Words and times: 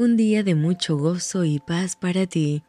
un 0.00 0.16
día 0.16 0.42
de 0.42 0.54
mucho 0.54 0.96
gozo 0.96 1.44
y 1.44 1.58
paz 1.58 1.94
para 1.94 2.24
ti, 2.26 2.62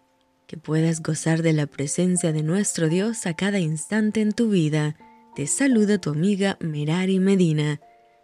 que 0.47 0.57
puedas 0.57 1.01
gozar 1.01 1.41
de 1.41 1.53
la 1.53 1.65
presencia 1.65 2.33
de 2.33 2.43
nuestro 2.43 2.89
Dios 2.89 3.25
a 3.25 3.35
cada 3.35 3.57
instante 3.57 4.19
en 4.19 4.33
tu 4.33 4.49
vida. 4.49 4.97
Te 5.33 5.47
saluda 5.47 5.97
tu 5.97 6.09
amiga 6.09 6.57
Merari 6.59 7.19
Medina. 7.19 7.79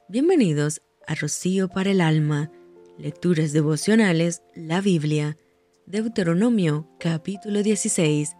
Bienvenidos 0.09 0.81
a 1.07 1.15
Rocío 1.15 1.69
para 1.69 1.91
el 1.91 2.01
Alma, 2.01 2.51
Lecturas 2.97 3.53
Devocionales, 3.53 4.43
la 4.55 4.81
Biblia. 4.81 5.37
Deuteronomio 5.85 6.89
capítulo 6.99 7.63
16. 7.63 8.35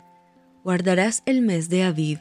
Guardarás 0.65 1.23
el 1.25 1.43
mes 1.43 1.69
de 1.69 1.83
Aviv 1.83 2.19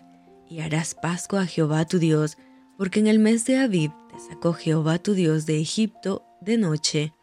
y 0.49 0.61
harás 0.61 0.95
Pascua 0.95 1.41
a 1.41 1.47
Jehová 1.47 1.85
tu 1.85 1.99
Dios, 1.99 2.37
porque 2.79 3.01
en 3.01 3.09
el 3.09 3.19
mes 3.19 3.45
de 3.45 3.57
Aviv 3.57 3.91
te 4.09 4.21
sacó 4.21 4.53
Jehová 4.53 5.01
tu 5.01 5.15
Dios 5.15 5.47
de 5.47 5.61
Egipto 5.61 6.25
de 6.41 6.59
noche 6.59 7.16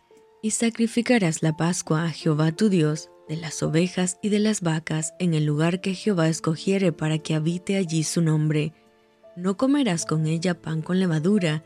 y 0.44 0.52
sacrificarás 0.52 1.42
la 1.42 1.56
Pascua 1.56 2.04
a 2.04 2.10
Jehová 2.10 2.52
tu 2.52 2.68
Dios 2.68 3.10
de 3.30 3.38
las 3.38 3.64
ovejas 3.64 4.20
y 4.22 4.28
de 4.28 4.40
las 4.40 4.60
vacas 4.60 5.14
en 5.18 5.34
el 5.34 5.46
lugar 5.46 5.80
que 5.80 5.96
Jehová 5.96 6.28
escogiere 6.28 6.92
para 6.92 7.18
que 7.18 7.34
habite 7.34 7.78
allí 7.78 8.04
su 8.04 8.22
nombre. 8.22 8.74
No 9.38 9.56
comerás 9.56 10.06
con 10.06 10.28
ella 10.28 10.62
pan 10.62 10.82
con 10.82 11.00
levadura, 11.00 11.64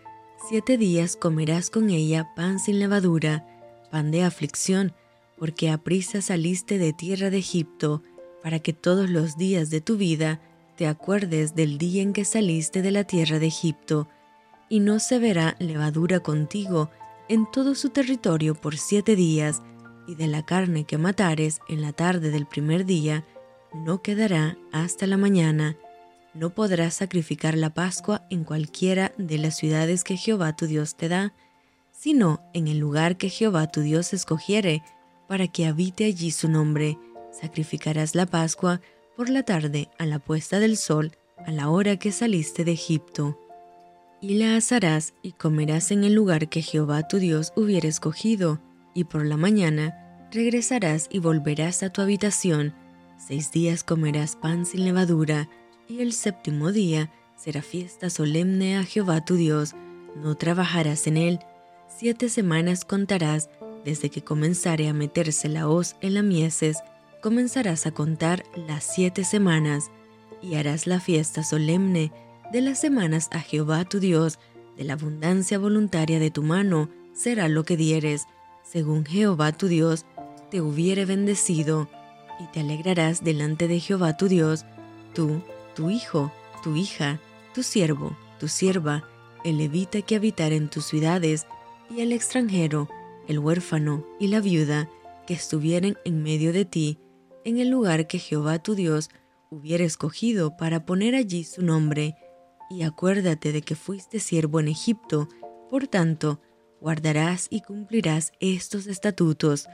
siete 0.48 0.78
días 0.78 1.16
comerás 1.16 1.72
con 1.72 1.90
ella 1.90 2.30
pan 2.36 2.60
sin 2.60 2.78
levadura, 2.78 3.48
pan 3.90 4.12
de 4.12 4.24
aflicción, 4.24 4.94
porque 5.40 5.72
a 5.72 5.80
prisa 5.80 6.22
saliste 6.22 6.78
de 6.78 6.94
tierra 6.94 7.32
de 7.32 7.40
Egipto, 7.40 8.04
para 8.44 8.60
que 8.60 8.74
todos 8.74 9.10
los 9.10 9.38
días 9.38 9.72
de 9.72 9.82
tu 9.82 9.98
vida 9.98 10.40
te 10.76 10.86
acuerdes 10.86 11.56
del 11.56 11.80
día 11.80 12.04
en 12.04 12.14
que 12.14 12.26
saliste 12.26 12.84
de 12.84 12.92
la 12.92 13.06
tierra 13.06 13.40
de 13.40 13.48
Egipto, 13.48 14.08
y 14.70 14.82
no 14.82 15.00
se 15.00 15.18
verá 15.18 15.56
levadura 15.58 16.20
contigo, 16.20 16.92
en 17.30 17.50
todo 17.52 17.76
su 17.76 17.90
territorio 17.90 18.56
por 18.56 18.78
siete 18.78 19.16
días, 19.16 19.62
y 20.08 20.16
de 20.16 20.28
la 20.28 20.46
carne 20.46 20.86
que 20.86 20.98
matares 20.98 21.60
en 21.68 21.82
la 21.82 21.92
tarde 21.92 22.32
del 22.32 22.46
primer 22.46 22.86
día, 22.86 23.26
no 23.74 24.02
quedará 24.02 24.58
hasta 24.72 25.06
la 25.06 25.18
mañana. 25.18 25.76
No 26.34 26.52
podrás 26.52 26.96
sacrificar 26.96 27.58
la 27.58 27.74
Pascua 27.74 28.26
en 28.30 28.44
cualquiera 28.44 29.12
de 29.18 29.38
las 29.38 29.58
ciudades 29.58 30.04
que 30.04 30.16
Jehová 30.16 30.56
tu 30.56 30.66
Dios 30.66 30.96
te 30.96 31.10
da, 31.10 31.34
sino 31.92 32.42
en 32.54 32.68
el 32.68 32.78
lugar 32.78 33.18
que 33.18 33.30
Jehová 33.30 33.68
tu 33.68 33.82
Dios 33.82 34.14
escogiere, 34.14 34.84
para 35.28 35.48
que 35.48 35.66
habite 35.66 36.06
allí 36.06 36.32
su 36.32 36.48
nombre. 36.48 36.98
Sacrificarás 37.32 38.16
la 38.16 38.26
Pascua 38.26 38.80
por 39.18 39.30
la 39.30 39.44
tarde 39.44 39.90
a 40.00 40.06
la 40.06 40.20
puesta 40.20 40.60
del 40.60 40.78
sol, 40.78 41.12
a 41.46 41.52
la 41.52 41.70
hora 41.70 41.98
que 41.98 42.12
saliste 42.14 42.64
de 42.64 42.72
Egipto 42.72 43.38
y 44.22 44.36
la 44.36 44.56
asarás 44.58 45.14
y 45.22 45.34
comerás 45.34 45.92
en 45.92 46.04
el 46.04 46.14
lugar 46.14 46.50
que 46.50 46.62
Jehová 46.62 47.08
tu 47.08 47.18
Dios 47.18 47.54
hubiera 47.56 47.88
escogido, 47.88 48.60
y 48.94 49.04
por 49.04 49.26
la 49.26 49.38
mañana 49.38 50.28
regresarás 50.32 51.08
y 51.12 51.20
volverás 51.20 51.84
a 51.84 51.92
tu 51.92 52.02
habitación. 52.02 52.74
Seis 53.18 53.52
días 53.52 53.84
comerás 53.84 54.36
pan 54.36 54.66
sin 54.66 54.86
levadura, 54.86 55.50
y 55.88 56.02
el 56.02 56.14
séptimo 56.14 56.72
día 56.72 57.12
será 57.36 57.62
fiesta 57.62 58.10
solemne 58.10 58.78
a 58.78 58.84
Jehová 58.84 59.24
tu 59.24 59.36
Dios, 59.36 59.76
no 60.16 60.36
trabajarás 60.36 61.06
en 61.08 61.18
él. 61.18 61.40
Siete 61.88 62.30
semanas 62.30 62.86
contarás 62.86 63.50
desde 63.86 64.10
que 64.10 64.24
comenzare 64.24 64.90
a 64.90 64.94
meterse 64.94 65.48
la 65.48 65.70
hoz 65.70 65.96
en 66.02 66.16
la 66.16 66.24
mieses, 66.24 66.80
comenzarás 67.22 67.86
a 67.86 67.92
contar 67.92 68.44
las 68.56 68.84
siete 68.84 69.24
semanas, 69.24 69.92
y 70.42 70.56
harás 70.56 70.88
la 70.88 71.00
fiesta 71.00 71.44
solemne 71.44 72.12
de 72.52 72.62
las 72.62 72.80
semanas 72.80 73.30
a 73.32 73.40
Jehová 73.40 73.86
tu 73.86 74.00
Dios, 74.00 74.40
de 74.78 74.84
la 74.84 74.94
abundancia 74.94 75.60
voluntaria 75.60 76.20
de 76.20 76.32
tu 76.32 76.44
mano 76.44 76.90
será 77.14 77.48
lo 77.48 77.64
que 77.64 77.76
dieres, 77.76 78.26
según 78.64 79.06
Jehová 79.06 79.52
tu 79.52 79.68
Dios 79.68 80.06
te 80.50 80.62
hubiere 80.62 81.06
bendecido, 81.06 81.90
y 82.40 82.46
te 82.52 82.60
alegrarás 82.60 83.24
delante 83.24 83.68
de 83.68 83.80
Jehová 83.80 84.16
tu 84.16 84.28
Dios, 84.28 84.66
tú, 85.14 85.42
tu 85.76 85.90
hijo, 85.90 86.32
tu 86.64 86.76
hija, 86.76 87.20
tu 87.54 87.64
siervo, 87.64 88.16
tu 88.40 88.48
sierva, 88.48 89.04
el 89.44 89.58
levita 89.58 90.02
que 90.02 90.16
habitara 90.16 90.56
en 90.56 90.70
tus 90.70 90.86
ciudades, 90.86 91.48
y 91.90 92.02
el 92.02 92.12
extranjero, 92.12 92.88
el 93.28 93.40
huérfano 93.40 94.06
y 94.20 94.28
la 94.28 94.40
viuda, 94.40 94.90
que 95.26 95.34
estuvieren 95.34 95.98
en 96.06 96.24
medio 96.24 96.54
de 96.54 96.66
ti, 96.66 97.00
en 97.44 97.58
el 97.58 97.70
lugar 97.70 98.08
que 98.08 98.20
Jehová 98.20 98.60
tu 98.60 98.76
Dios 98.76 99.10
hubiera 99.50 99.84
escogido 99.84 100.56
para 100.56 100.86
poner 100.86 101.16
allí 101.16 101.44
su 101.44 101.62
nombre, 101.62 102.16
y 102.70 102.84
acuérdate 102.84 103.52
de 103.52 103.62
que 103.62 103.76
fuiste 103.76 104.20
siervo 104.20 104.60
en 104.60 104.68
Egipto, 104.68 105.28
por 105.70 105.88
tanto, 105.88 106.42
guardarás 106.80 107.48
y 107.50 107.62
cumplirás 107.62 108.32
estos 108.40 108.88
estatutos. 108.88 109.68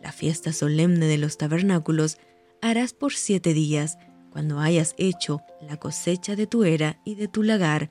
La 0.00 0.12
fiesta 0.12 0.52
solemne 0.52 1.06
de 1.06 1.18
los 1.18 1.38
tabernáculos 1.38 2.18
harás 2.62 2.92
por 2.92 3.12
siete 3.12 3.54
días, 3.54 3.98
cuando 4.30 4.60
hayas 4.60 4.94
hecho 4.96 5.40
la 5.60 5.76
cosecha 5.76 6.36
de 6.36 6.46
tu 6.46 6.64
era 6.64 7.00
y 7.04 7.16
de 7.16 7.28
tu 7.28 7.42
lagar, 7.42 7.90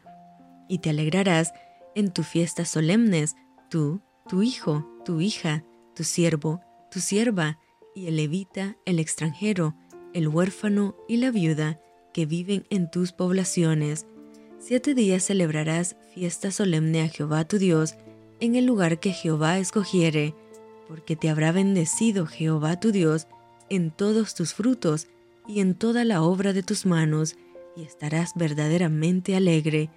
y 0.67 0.79
te 0.79 0.91
alegrarás 0.91 1.53
en 1.95 2.11
tus 2.11 2.27
fiestas 2.27 2.69
solemnes, 2.69 3.35
tú, 3.69 4.01
tu 4.27 4.41
hijo, 4.41 4.87
tu 5.03 5.19
hija, 5.19 5.65
tu 5.95 6.03
siervo, 6.03 6.61
tu 6.91 6.99
sierva, 6.99 7.59
y 7.95 8.07
el 8.07 8.15
levita, 8.15 8.77
el 8.85 8.99
extranjero, 8.99 9.75
el 10.13 10.27
huérfano 10.27 10.95
y 11.07 11.17
la 11.17 11.31
viuda, 11.31 11.79
que 12.13 12.25
viven 12.25 12.65
en 12.69 12.89
tus 12.89 13.11
poblaciones, 13.11 14.05
Siete 14.61 14.93
días 14.93 15.23
celebrarás 15.23 15.95
fiesta 16.13 16.51
solemne 16.51 17.01
a 17.01 17.07
Jehová 17.07 17.45
tu 17.45 17.57
Dios 17.57 17.95
en 18.41 18.55
el 18.55 18.65
lugar 18.65 18.99
que 18.99 19.13
Jehová 19.13 19.57
escogiere, 19.57 20.35
porque 20.85 21.15
te 21.15 21.29
habrá 21.29 21.53
bendecido 21.53 22.25
Jehová 22.25 22.77
tu 22.77 22.91
Dios 22.91 23.27
en 23.69 23.89
todos 23.89 24.35
tus 24.35 24.53
frutos 24.53 25.07
y 25.47 25.61
en 25.61 25.75
toda 25.75 26.03
la 26.03 26.21
obra 26.21 26.51
de 26.51 26.61
tus 26.61 26.85
manos, 26.85 27.37
y 27.77 27.83
estarás 27.83 28.33
verdaderamente 28.35 29.37
alegre. 29.37 29.89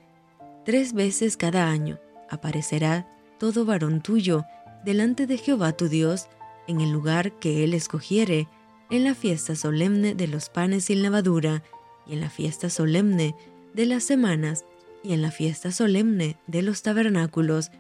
Tres 0.65 0.93
veces 0.93 1.37
cada 1.37 1.69
año 1.69 1.99
aparecerá 2.31 3.09
todo 3.41 3.65
varón 3.65 4.01
tuyo 4.01 4.45
delante 4.85 5.27
de 5.27 5.39
Jehová 5.39 5.73
tu 5.73 5.89
Dios 5.89 6.29
en 6.69 6.81
el 6.81 6.93
lugar 6.93 7.33
que 7.41 7.65
él 7.65 7.75
escogiere, 7.75 8.47
en 8.91 9.03
la 9.03 9.17
fiesta 9.17 9.57
solemne 9.57 10.15
de 10.15 10.29
los 10.29 10.51
panes 10.51 10.85
sin 10.85 11.03
levadura, 11.03 11.65
y 12.07 12.15
en 12.15 12.21
la 12.21 12.31
fiesta 12.31 12.71
solemne 12.71 13.35
de 13.75 13.87
las 13.87 14.05
semanas 14.05 14.65
y 15.03 15.13
en 15.13 15.23
la 15.23 15.31
fiesta 15.31 15.73
solemne 15.73 16.37
de 16.47 16.63
los 16.63 16.83
tabernáculos, 16.83 17.71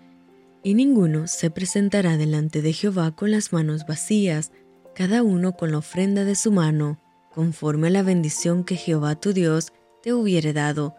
y 0.62 0.75
ninguno 0.75 1.26
se 1.26 1.50
presentará 1.50 2.16
delante 2.16 2.62
de 2.62 2.72
Jehová 2.72 3.14
con 3.14 3.30
las 3.30 3.53
manos 3.53 3.86
vacías, 3.86 4.52
cada 4.94 5.22
uno 5.22 5.56
con 5.56 5.72
la 5.72 5.78
ofrenda 5.78 6.25
de 6.25 6.34
su 6.34 6.52
mano, 6.52 7.00
conforme 7.34 7.88
a 7.88 7.91
la 7.91 8.02
bendición 8.02 8.64
que 8.64 8.76
Jehová 8.76 9.16
tu 9.16 9.32
Dios 9.32 9.72
te 10.02 10.12
hubiere 10.12 10.52
dado. 10.52 10.94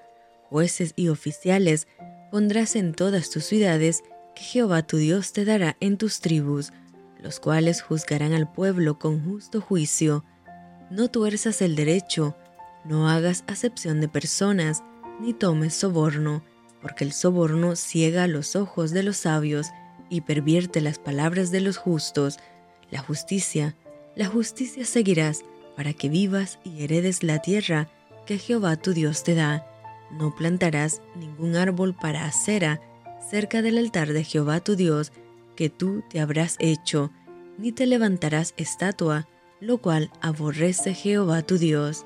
Jueces 0.49 0.93
y 0.95 1.09
oficiales 1.09 1.87
pondrás 2.31 2.75
en 2.75 2.93
todas 2.93 3.29
tus 3.29 3.45
ciudades 3.45 4.03
que 4.35 4.43
Jehová 4.43 4.83
tu 4.83 4.97
Dios 4.97 5.31
te 5.31 5.45
dará 5.45 5.77
en 5.79 5.97
tus 5.97 6.19
tribus, 6.19 6.73
los 7.21 7.39
cuales 7.39 7.81
juzgarán 7.81 8.33
al 8.33 8.51
pueblo 8.51 8.99
con 8.99 9.23
justo 9.23 9.61
juicio. 9.61 10.25
No 10.89 11.09
tuerzas 11.09 11.61
el 11.61 11.75
derecho, 11.75 12.35
no 12.85 13.09
hagas 13.09 13.43
acepción 13.47 14.01
de 14.01 14.07
personas, 14.07 14.83
ni 15.19 15.33
tomes 15.33 15.73
soborno, 15.73 16.43
porque 16.81 17.03
el 17.03 17.13
soborno 17.13 17.75
ciega 17.75 18.27
los 18.27 18.55
ojos 18.55 18.91
de 18.91 19.03
los 19.03 19.17
sabios 19.17 19.67
y 20.09 20.21
pervierte 20.21 20.81
las 20.81 20.99
palabras 20.99 21.51
de 21.51 21.61
los 21.61 21.77
justos. 21.77 22.39
La 22.91 22.99
justicia, 22.99 23.75
la 24.15 24.27
justicia 24.27 24.85
seguirás, 24.85 25.43
para 25.75 25.93
que 25.93 26.09
vivas 26.09 26.59
y 26.63 26.83
heredes 26.83 27.23
la 27.23 27.39
tierra 27.39 27.89
que 28.25 28.37
Jehová 28.37 28.75
tu 28.75 28.93
Dios 28.93 29.23
te 29.23 29.33
da. 29.33 29.65
No 30.11 30.35
plantarás 30.35 31.01
ningún 31.15 31.55
árbol 31.55 31.95
para 31.95 32.25
acera 32.25 32.81
cerca 33.29 33.61
del 33.61 33.77
altar 33.77 34.13
de 34.13 34.23
Jehová 34.23 34.59
tu 34.59 34.75
Dios, 34.75 35.11
que 35.55 35.69
tú 35.69 36.03
te 36.09 36.19
habrás 36.19 36.57
hecho, 36.59 37.11
ni 37.57 37.71
te 37.71 37.85
levantarás 37.85 38.53
estatua, 38.57 39.27
lo 39.59 39.79
cual 39.79 40.11
aborrece 40.21 40.93
Jehová 40.93 41.41
tu 41.41 41.57
Dios. 41.57 42.05